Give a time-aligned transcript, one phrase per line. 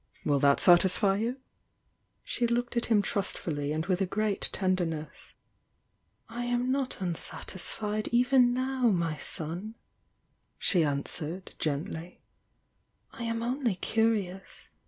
[0.25, 1.39] Will that satisfy you?"
[2.23, 2.73] She looked.
[2.87, 5.35] him trustfully and with a great tenderness.
[6.29, 9.75] "^ "I am not unsatisfied even now, my son!"
[10.57, 12.23] she answered, gently—
[13.11, 14.69] "I am only curiovs!